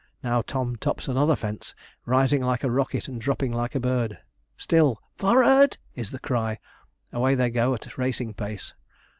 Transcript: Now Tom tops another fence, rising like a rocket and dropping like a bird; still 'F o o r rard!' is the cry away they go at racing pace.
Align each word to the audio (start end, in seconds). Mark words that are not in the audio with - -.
Now 0.23 0.41
Tom 0.41 0.77
tops 0.77 1.07
another 1.07 1.35
fence, 1.35 1.75
rising 2.07 2.41
like 2.41 2.63
a 2.63 2.71
rocket 2.71 3.07
and 3.07 3.21
dropping 3.21 3.53
like 3.53 3.75
a 3.75 3.79
bird; 3.79 4.17
still 4.57 4.99
'F 5.19 5.23
o 5.23 5.27
o 5.27 5.29
r 5.29 5.39
rard!' 5.41 5.77
is 5.93 6.09
the 6.09 6.17
cry 6.17 6.57
away 7.13 7.35
they 7.35 7.51
go 7.51 7.75
at 7.75 7.99
racing 7.99 8.33
pace. 8.33 8.73